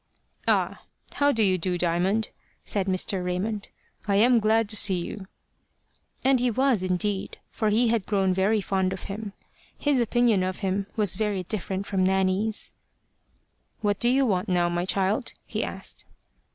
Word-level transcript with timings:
"Ah! 0.47 0.81
how 1.13 1.31
do 1.31 1.43
you 1.43 1.59
do, 1.59 1.77
Diamond?" 1.77 2.29
said 2.65 2.87
Mr. 2.87 3.23
Raymond; 3.23 3.67
"I 4.07 4.15
am 4.15 4.39
glad 4.39 4.67
to 4.69 4.75
see 4.75 4.97
you." 4.97 5.27
And 6.23 6.39
he 6.39 6.49
was 6.49 6.81
indeed, 6.81 7.37
for 7.51 7.69
he 7.69 7.89
had 7.89 8.07
grown 8.07 8.33
very 8.33 8.61
fond 8.61 8.93
of 8.93 9.03
him. 9.03 9.33
His 9.77 9.99
opinion 10.01 10.41
of 10.41 10.61
him 10.65 10.87
was 10.95 11.13
very 11.13 11.43
different 11.43 11.85
from 11.85 12.03
Nanny's. 12.03 12.73
"What 13.81 13.99
do 13.99 14.09
you 14.09 14.25
want 14.25 14.49
now, 14.49 14.69
my 14.69 14.85
child?" 14.85 15.33
he 15.45 15.63
asked. 15.63 16.05